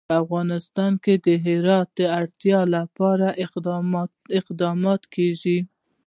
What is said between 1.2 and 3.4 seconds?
د هرات د اړتیاوو لپاره